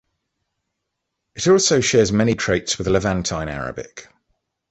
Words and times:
It 1.35 1.47
also 1.47 1.79
shares 1.79 2.11
many 2.11 2.33
traits 2.33 2.79
with 2.79 2.87
Levantine 2.87 3.49
Arabic. 3.49 4.07